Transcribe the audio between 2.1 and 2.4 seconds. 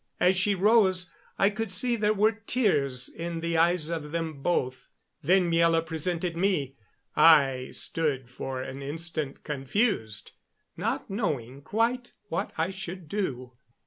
were